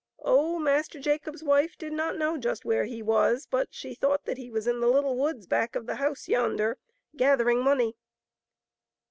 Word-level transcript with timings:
Oh, 0.23 0.57
Master 0.57 0.99
Jacob*s 0.99 1.43
wife 1.43 1.77
did 1.77 1.93
not 1.93 2.17
know 2.17 2.35
just 2.35 2.65
where 2.65 2.85
he 2.85 3.03
was, 3.03 3.45
but 3.45 3.67
she 3.69 3.93
thought 3.93 4.25
that 4.25 4.39
he 4.39 4.49
was 4.49 4.65
in 4.65 4.79
the 4.79 4.87
little 4.87 5.15
woods 5.15 5.45
back 5.45 5.75
of 5.75 5.85
the 5.85 5.97
house 5.97 6.27
yonder, 6.27 6.79
gather 7.15 7.47
ing 7.47 7.63
money. 7.63 7.95